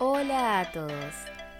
Hola 0.00 0.58
a 0.58 0.72
todos, 0.72 1.14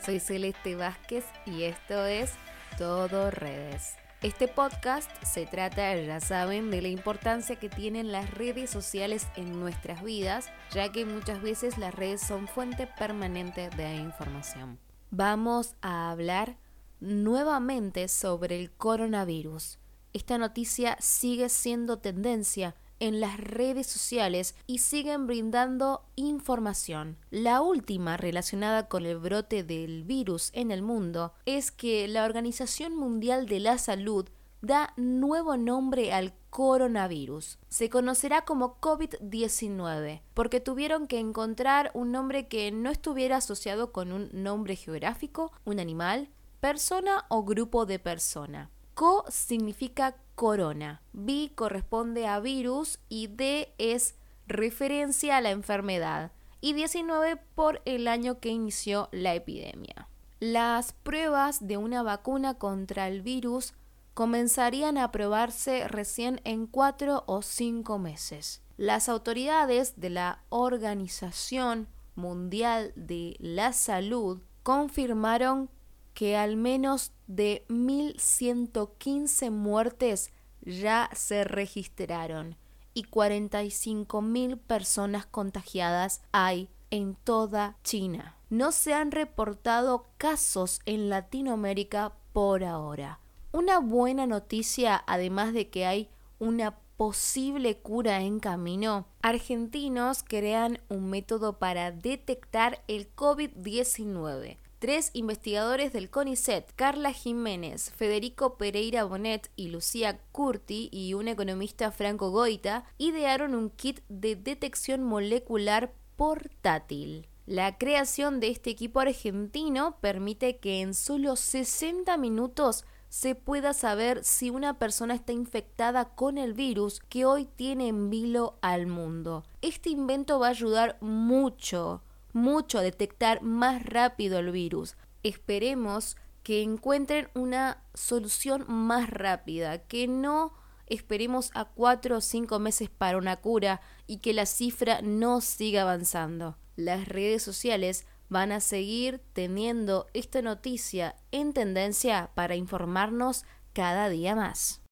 soy 0.05 0.19
Celeste 0.19 0.75
Vázquez 0.75 1.25
y 1.47 1.63
esto 1.63 2.05
es 2.05 2.33
Todo 2.77 3.31
Redes. 3.31 3.95
Este 4.23 4.49
podcast 4.49 5.09
se 5.23 5.47
trata, 5.47 5.95
ya 5.95 6.19
saben, 6.19 6.73
de 6.73 6.83
la 6.83 6.89
importancia 6.89 7.55
que 7.55 7.69
tienen 7.69 8.11
las 8.11 8.29
redes 8.33 8.71
sociales 8.71 9.29
en 9.37 9.61
nuestras 9.61 10.03
vidas, 10.03 10.51
ya 10.73 10.91
que 10.91 11.07
muchas 11.07 11.43
veces 11.43 11.79
las 11.79 11.95
redes 11.95 12.23
son 12.23 12.49
fuente 12.49 12.89
permanente 12.89 13.71
de 13.71 13.95
información. 13.95 14.81
Vamos 15.13 15.77
a 15.81 16.11
hablar 16.11 16.57
nuevamente 16.99 18.09
sobre 18.09 18.59
el 18.59 18.73
coronavirus. 18.73 19.79
Esta 20.13 20.39
noticia 20.39 20.97
sigue 20.99 21.49
siendo 21.49 22.01
tendencia 22.01 22.75
en 23.01 23.21
las 23.21 23.39
redes 23.39 23.87
sociales 23.87 24.55
y 24.67 24.79
siguen 24.79 25.27
brindando 25.27 26.05
información. 26.17 27.17
La 27.31 27.61
última 27.61 28.17
relacionada 28.17 28.89
con 28.89 29.07
el 29.07 29.19
brote 29.19 29.63
del 29.65 30.05
virus 30.05 30.51
en 30.53 30.71
el 30.71 30.83
mundo 30.83 31.35
es 31.47 31.71
que 31.71 32.09
la 32.09 32.25
Organización 32.25 32.97
Mundial 32.97 33.47
de 33.47 33.61
la 33.61 33.79
Salud 33.79 34.29
da 34.61 34.95
nuevo 34.97 35.57
nombre 35.57 36.13
al 36.13 36.33
coronavirus. 36.51 37.59
Se 37.69 37.91
conocerá 37.91 38.45
como 38.45 38.81
COVID-19 38.81 40.23
porque 40.33 40.61
tuvieron 40.61 41.07
que 41.07 41.19
encontrar 41.19 41.91
un 41.95 42.13
nombre 42.13 42.49
que 42.49 42.71
no 42.71 42.91
estuviera 42.91 43.39
asociado 43.39 43.93
con 43.93 44.13
un 44.13 44.31
nombre 44.33 44.77
geográfico, 44.77 45.53
un 45.65 45.81
animal, 45.81 46.31
persona 46.61 47.27
o 47.29 47.45
grupo 47.45 47.85
de 47.87 47.99
persona. 47.99 48.71
Co 48.95 49.25
significa 49.29 50.17
corona, 50.35 51.03
B 51.13 51.53
corresponde 51.55 52.27
a 52.27 52.41
virus 52.41 52.99
y 53.09 53.29
D 53.29 53.75
es 53.79 54.17
referencia 54.47 55.37
a 55.37 55.41
la 55.41 55.51
enfermedad 55.51 56.33
y 56.61 56.73
19 56.73 57.37
por 57.55 57.83
el 57.85 58.09
año 58.09 58.41
que 58.41 58.49
inició 58.49 59.09
la 59.13 59.35
epidemia. 59.35 60.09
Las 60.41 60.93
pruebas 60.93 61.67
de 61.67 61.77
una 61.77 62.03
vacuna 62.03 62.55
contra 62.55 63.09
el 63.09 63.23
virus 63.23 63.75
comenzarían 64.15 64.99
a 64.99 65.11
probarse 65.11 65.89
recién 65.89 66.41
en 66.45 66.67
cuatro 66.67 67.25
o 67.27 67.43
cinco 67.43 67.99
meses. 67.99 68.63
Las 68.77 69.09
autoridades 69.09 70.01
de 70.01 70.11
la 70.11 70.45
Organización 70.49 71.89
Mundial 72.15 72.93
de 72.97 73.37
la 73.39 73.73
Salud 73.73 74.41
confirmaron 74.63 75.71
que 76.15 76.37
al 76.37 76.57
menos 76.57 77.13
de 77.27 77.65
1.115 77.69 79.51
muertes 79.51 80.33
ya 80.63 81.11
se 81.15 81.45
registraron 81.45 82.57
y 82.95 83.05
45.000 83.05 84.59
personas 84.59 85.27
contagiadas 85.27 86.23
hay 86.33 86.69
en 86.91 87.17
toda 87.17 87.77
China. 87.83 88.37
No 88.51 88.73
se 88.73 88.95
han 88.95 89.11
reportado 89.11 90.07
casos 90.17 90.81
en 90.87 91.09
Latinoamérica 91.09 92.13
por 92.33 92.63
ahora. 92.65 93.21
Una 93.53 93.79
buena 93.79 94.27
noticia, 94.27 95.03
además 95.07 95.53
de 95.53 95.71
que 95.71 95.87
hay 95.87 96.09
una 96.39 96.79
posible 96.97 97.77
cura 97.79 98.21
en 98.21 98.39
camino, 98.39 99.07
argentinos 99.23 100.23
crean 100.23 100.79
un 100.89 101.11
método 101.11 101.59
para 101.59 101.91
detectar 101.91 102.85
el 102.87 103.13
COVID-19 103.15 104.59
Tres 104.85 105.09
investigadores 105.15 105.95
del 105.95 106.11
CONICET, 106.11 106.71
Carla 106.77 107.11
Jiménez, 107.15 107.91
Federico 107.91 108.59
Pereira 108.59 109.05
Bonet 109.05 109.51
y 109.57 109.69
Lucía 109.69 110.21
Curti 110.31 110.91
y 110.93 111.15
un 111.15 111.27
economista 111.27 111.91
Franco 111.91 112.29
Goita 112.31 112.85
idearon 112.99 113.55
un 113.55 113.71
kit 113.71 114.01
de 114.11 114.37
detección 114.37 115.03
molecular 115.03 115.95
portátil. 116.17 117.29
La 117.47 117.79
creación 117.79 118.41
de 118.41 118.49
este 118.49 118.69
equipo 118.69 119.01
argentino 119.01 119.97
permite 120.03 120.59
que 120.59 120.83
en 120.83 120.93
solo 120.93 121.37
60 121.37 122.15
minutos 122.19 122.85
se 123.09 123.35
pueda 123.35 123.73
saber 123.73 124.23
si 124.23 124.51
una 124.51 124.79
persona 124.79 125.15
está 125.15 125.33
infectada 125.33 126.15
con 126.15 126.37
el 126.37 126.53
virus 126.53 127.01
que 127.09 127.25
hoy 127.25 127.47
tiene 127.47 127.89
en 127.89 128.11
vilo 128.11 128.59
al 128.61 128.87
mundo. 128.87 129.45
Este 129.63 129.89
invento 129.89 130.39
va 130.41 130.49
a 130.49 130.51
ayudar 130.51 130.99
mucho 131.01 132.03
mucho 132.35 132.79
a 132.79 132.83
detectar 132.83 133.41
más 133.41 133.87
rápido 133.87 134.39
el 134.39 134.51
virus. 134.51 134.97
Esperemos 135.23 136.17
que 136.43 136.63
encuentren 136.63 137.31
una 137.35 137.83
solución 137.95 138.67
más 138.69 139.09
rápida, 139.09 139.79
que 139.79 140.07
no 140.07 140.53
esperemos 140.87 141.51
a 141.55 141.65
cuatro 141.65 142.19
o 142.19 142.21
cinco 142.21 142.59
meses 142.59 142.91
para 142.91 143.17
una 143.17 143.37
cura 143.37 143.81
y 144.07 144.19
que 144.19 144.35
la 144.35 144.45
cifra 144.45 145.01
no 145.01 145.41
siga 145.41 145.83
avanzando. 145.83 146.59
Las 146.77 147.09
redes 147.09 147.43
sociales 147.43 148.07
van 148.29 148.53
a 148.53 148.61
seguir 148.61 149.23
teniendo 149.33 150.07
esta 150.13 150.43
noticia 150.43 151.17
en 151.31 151.53
tendencia 151.53 152.31
para 152.35 152.57
informarnos 152.57 153.45
cada 153.73 154.09
día 154.09 154.35
más. 154.35 154.83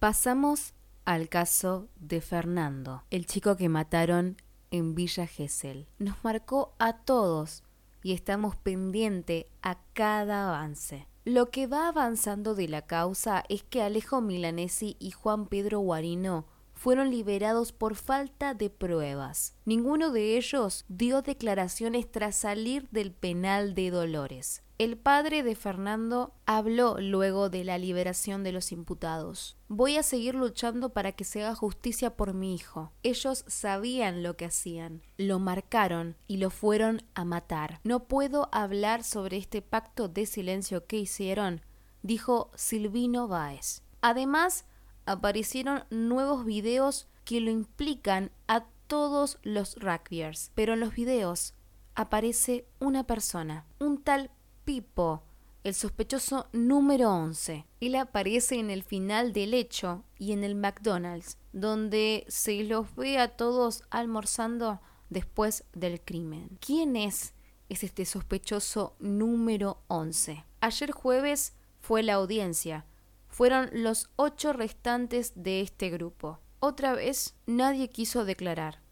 Pasamos 0.00 0.74
al 1.04 1.28
caso 1.28 1.88
de 1.96 2.20
Fernando, 2.20 3.04
el 3.10 3.26
chico 3.26 3.56
que 3.56 3.68
mataron 3.68 4.36
en 4.70 4.94
Villa 4.94 5.26
Gesell. 5.26 5.86
Nos 5.98 6.22
marcó 6.24 6.74
a 6.78 6.98
todos 6.98 7.62
y 8.02 8.12
estamos 8.12 8.56
pendientes 8.56 9.46
a 9.62 9.78
cada 9.92 10.48
avance. 10.48 11.06
Lo 11.24 11.50
que 11.50 11.66
va 11.66 11.88
avanzando 11.88 12.54
de 12.54 12.68
la 12.68 12.82
causa 12.82 13.44
es 13.48 13.62
que 13.62 13.82
Alejo 13.82 14.20
Milanesi 14.20 14.96
y 14.98 15.10
Juan 15.10 15.46
Pedro 15.46 15.80
Guarino 15.80 16.46
fueron 16.72 17.10
liberados 17.10 17.72
por 17.72 17.96
falta 17.96 18.54
de 18.54 18.70
pruebas. 18.70 19.54
Ninguno 19.64 20.10
de 20.10 20.36
ellos 20.36 20.84
dio 20.88 21.22
declaraciones 21.22 22.10
tras 22.10 22.36
salir 22.36 22.88
del 22.90 23.12
penal 23.12 23.74
de 23.74 23.90
Dolores. 23.90 24.62
El 24.78 24.96
padre 24.96 25.42
de 25.42 25.56
Fernando 25.56 26.32
habló 26.46 26.98
luego 27.00 27.50
de 27.50 27.64
la 27.64 27.78
liberación 27.78 28.44
de 28.44 28.52
los 28.52 28.70
imputados. 28.70 29.56
Voy 29.66 29.96
a 29.96 30.04
seguir 30.04 30.36
luchando 30.36 30.90
para 30.90 31.10
que 31.10 31.24
se 31.24 31.42
haga 31.42 31.56
justicia 31.56 32.16
por 32.16 32.32
mi 32.32 32.54
hijo. 32.54 32.92
Ellos 33.02 33.44
sabían 33.48 34.22
lo 34.22 34.36
que 34.36 34.44
hacían, 34.44 35.02
lo 35.16 35.40
marcaron 35.40 36.16
y 36.28 36.36
lo 36.36 36.50
fueron 36.50 37.02
a 37.14 37.24
matar. 37.24 37.80
No 37.82 38.04
puedo 38.04 38.48
hablar 38.52 39.02
sobre 39.02 39.36
este 39.36 39.62
pacto 39.62 40.06
de 40.06 40.26
silencio 40.26 40.86
que 40.86 40.98
hicieron, 40.98 41.62
dijo 42.02 42.52
Silvino 42.54 43.26
Báez. 43.26 43.82
Además, 44.00 44.64
aparecieron 45.06 45.86
nuevos 45.90 46.44
videos 46.44 47.08
que 47.24 47.40
lo 47.40 47.50
implican 47.50 48.30
a 48.46 48.66
todos 48.86 49.38
los 49.42 49.74
rugbyers, 49.74 50.52
pero 50.54 50.74
en 50.74 50.80
los 50.80 50.94
videos 50.94 51.54
aparece 51.96 52.64
una 52.78 53.08
persona, 53.08 53.66
un 53.80 54.00
tal 54.00 54.30
Pipo, 54.68 55.22
el 55.64 55.72
sospechoso 55.72 56.46
número 56.52 57.10
11. 57.10 57.64
Él 57.80 57.94
aparece 57.94 58.56
en 58.56 58.68
el 58.68 58.82
final 58.82 59.32
del 59.32 59.54
hecho 59.54 60.04
y 60.18 60.32
en 60.32 60.44
el 60.44 60.56
McDonald's, 60.56 61.38
donde 61.54 62.26
se 62.28 62.62
los 62.64 62.94
ve 62.94 63.16
a 63.16 63.34
todos 63.34 63.84
almorzando 63.88 64.82
después 65.08 65.64
del 65.72 66.02
crimen. 66.02 66.58
¿Quién 66.60 66.96
es? 66.96 67.32
Es 67.70 67.82
este 67.82 68.04
sospechoso 68.04 68.94
número 68.98 69.80
11. 69.86 70.44
Ayer 70.60 70.90
jueves 70.90 71.54
fue 71.80 72.02
la 72.02 72.12
audiencia. 72.12 72.84
Fueron 73.26 73.70
los 73.72 74.10
ocho 74.16 74.52
restantes 74.52 75.32
de 75.34 75.62
este 75.62 75.88
grupo. 75.88 76.40
Otra 76.60 76.92
vez 76.92 77.36
nadie 77.46 77.88
quiso 77.88 78.26
declarar. 78.26 78.82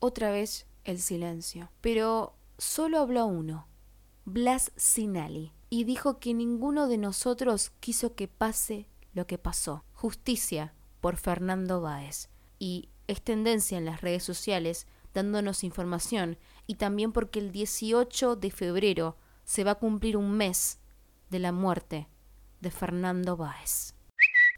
Otra 0.00 0.30
vez 0.30 0.66
el 0.84 1.00
silencio. 1.00 1.70
Pero 1.80 2.36
solo 2.58 2.98
habló 2.98 3.24
uno. 3.24 3.68
Blas 4.26 4.72
Sinali 4.76 5.52
y 5.68 5.84
dijo 5.84 6.18
que 6.18 6.32
ninguno 6.32 6.88
de 6.88 6.96
nosotros 6.96 7.72
quiso 7.80 8.14
que 8.14 8.26
pase 8.26 8.88
lo 9.12 9.26
que 9.26 9.36
pasó. 9.36 9.84
Justicia 9.92 10.72
por 11.00 11.16
Fernando 11.16 11.82
Báez. 11.82 12.30
Y 12.58 12.88
es 13.06 13.20
tendencia 13.20 13.76
en 13.76 13.84
las 13.84 14.00
redes 14.00 14.22
sociales 14.22 14.86
dándonos 15.12 15.62
información 15.62 16.38
y 16.66 16.76
también 16.76 17.12
porque 17.12 17.38
el 17.38 17.52
18 17.52 18.36
de 18.36 18.50
febrero 18.50 19.16
se 19.44 19.62
va 19.62 19.72
a 19.72 19.78
cumplir 19.78 20.16
un 20.16 20.32
mes 20.32 20.78
de 21.28 21.38
la 21.38 21.52
muerte 21.52 22.08
de 22.60 22.70
Fernando 22.70 23.36
Báez. 23.36 23.94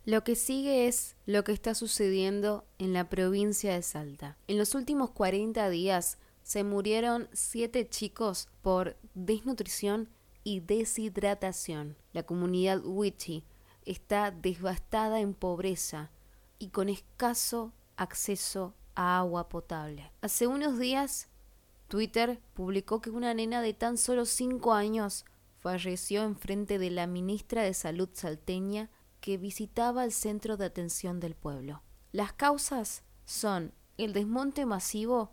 Lo 0.04 0.22
que 0.22 0.36
sigue 0.36 0.86
es 0.86 1.16
lo 1.26 1.42
que 1.42 1.50
está 1.50 1.74
sucediendo 1.74 2.64
en 2.78 2.92
la 2.92 3.08
provincia 3.08 3.74
de 3.74 3.82
Salta. 3.82 4.38
En 4.46 4.58
los 4.58 4.76
últimos 4.76 5.10
40 5.10 5.68
días 5.70 6.18
se 6.46 6.62
murieron 6.62 7.28
siete 7.32 7.88
chicos 7.88 8.46
por 8.62 8.96
desnutrición 9.14 10.08
y 10.44 10.60
deshidratación. 10.60 11.96
La 12.12 12.22
comunidad 12.22 12.82
Wichi 12.84 13.42
está 13.84 14.30
devastada 14.30 15.18
en 15.18 15.34
pobreza 15.34 16.12
y 16.60 16.68
con 16.68 16.88
escaso 16.88 17.72
acceso 17.96 18.74
a 18.94 19.18
agua 19.18 19.48
potable. 19.48 20.12
Hace 20.20 20.46
unos 20.46 20.78
días, 20.78 21.26
Twitter 21.88 22.40
publicó 22.54 23.00
que 23.00 23.10
una 23.10 23.34
nena 23.34 23.60
de 23.60 23.74
tan 23.74 23.98
solo 23.98 24.24
cinco 24.24 24.72
años 24.72 25.24
falleció 25.58 26.22
en 26.22 26.36
frente 26.36 26.78
de 26.78 26.90
la 26.90 27.08
ministra 27.08 27.64
de 27.64 27.74
Salud 27.74 28.08
salteña 28.12 28.88
que 29.20 29.36
visitaba 29.36 30.04
el 30.04 30.12
centro 30.12 30.56
de 30.56 30.66
atención 30.66 31.18
del 31.18 31.34
pueblo. 31.34 31.82
Las 32.12 32.32
causas 32.32 33.02
son 33.24 33.72
el 33.98 34.12
desmonte 34.12 34.64
masivo 34.64 35.32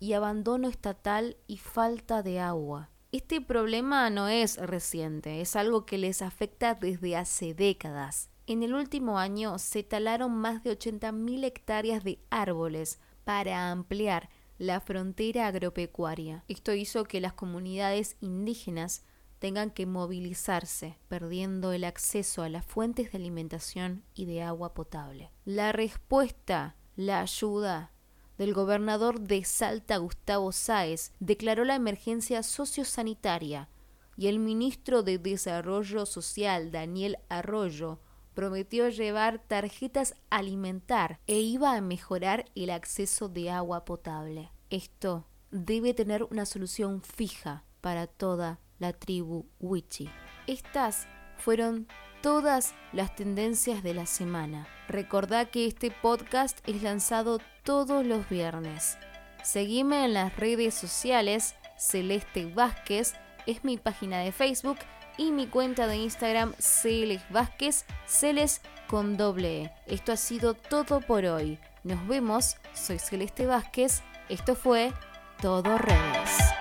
y 0.00 0.14
abandono 0.14 0.68
estatal 0.68 1.36
y 1.46 1.58
falta 1.58 2.22
de 2.24 2.40
agua. 2.40 2.90
Este 3.12 3.40
problema 3.40 4.08
no 4.10 4.28
es 4.28 4.56
reciente, 4.56 5.40
es 5.40 5.54
algo 5.56 5.84
que 5.84 5.98
les 5.98 6.22
afecta 6.22 6.74
desde 6.74 7.16
hace 7.16 7.54
décadas. 7.54 8.30
En 8.46 8.62
el 8.62 8.74
último 8.74 9.18
año 9.18 9.58
se 9.58 9.82
talaron 9.82 10.32
más 10.32 10.64
de 10.64 10.76
80.000 10.76 11.44
hectáreas 11.44 12.02
de 12.02 12.18
árboles 12.30 12.98
para 13.24 13.70
ampliar 13.70 14.30
la 14.58 14.80
frontera 14.80 15.46
agropecuaria. 15.46 16.44
Esto 16.48 16.74
hizo 16.74 17.04
que 17.04 17.20
las 17.20 17.32
comunidades 17.32 18.16
indígenas 18.20 19.04
tengan 19.38 19.70
que 19.70 19.86
movilizarse, 19.86 20.98
perdiendo 21.08 21.72
el 21.72 21.84
acceso 21.84 22.42
a 22.42 22.48
las 22.48 22.64
fuentes 22.64 23.12
de 23.12 23.18
alimentación 23.18 24.04
y 24.14 24.26
de 24.26 24.42
agua 24.42 24.74
potable. 24.74 25.30
La 25.44 25.72
respuesta, 25.72 26.76
la 26.94 27.20
ayuda 27.20 27.92
del 28.40 28.54
gobernador 28.54 29.20
de 29.20 29.44
Salta, 29.44 29.98
Gustavo 29.98 30.50
Sáez, 30.50 31.12
declaró 31.20 31.66
la 31.66 31.74
emergencia 31.74 32.42
sociosanitaria 32.42 33.68
y 34.16 34.28
el 34.28 34.38
ministro 34.38 35.02
de 35.02 35.18
Desarrollo 35.18 36.06
Social, 36.06 36.70
Daniel 36.70 37.18
Arroyo, 37.28 38.00
prometió 38.32 38.88
llevar 38.88 39.42
tarjetas 39.46 40.14
alimentar 40.30 41.20
e 41.26 41.40
iba 41.40 41.76
a 41.76 41.82
mejorar 41.82 42.46
el 42.54 42.70
acceso 42.70 43.28
de 43.28 43.50
agua 43.50 43.84
potable. 43.84 44.50
Esto 44.70 45.26
debe 45.50 45.92
tener 45.92 46.24
una 46.24 46.46
solución 46.46 47.02
fija 47.02 47.66
para 47.82 48.06
toda 48.06 48.58
la 48.78 48.94
tribu 48.94 49.50
Wichi. 49.58 50.08
Estas 50.46 51.08
fueron 51.36 51.88
todas 52.22 52.74
las 52.94 53.14
tendencias 53.14 53.82
de 53.82 53.92
la 53.92 54.06
semana. 54.06 54.66
Recordá 54.88 55.50
que 55.50 55.66
este 55.66 55.90
podcast 55.90 56.58
es 56.66 56.82
lanzado 56.82 57.38
todos 57.70 58.04
los 58.04 58.28
viernes. 58.28 58.98
Seguime 59.44 60.04
en 60.04 60.12
las 60.12 60.36
redes 60.36 60.74
sociales, 60.74 61.54
Celeste 61.78 62.46
Vázquez 62.46 63.14
es 63.46 63.62
mi 63.62 63.76
página 63.76 64.18
de 64.18 64.32
Facebook 64.32 64.78
y 65.16 65.30
mi 65.30 65.46
cuenta 65.46 65.86
de 65.86 65.98
Instagram 65.98 66.52
Celeste 66.58 67.32
Vázquez, 67.32 67.84
Celes 68.08 68.60
con 68.88 69.16
doble 69.16 69.62
E. 69.62 69.72
Esto 69.86 70.10
ha 70.10 70.16
sido 70.16 70.54
todo 70.54 71.00
por 71.00 71.24
hoy. 71.24 71.60
Nos 71.84 72.04
vemos, 72.08 72.56
soy 72.74 72.98
Celeste 72.98 73.46
Vázquez, 73.46 74.02
esto 74.28 74.56
fue 74.56 74.92
Todo 75.40 75.78
Redes. 75.78 76.59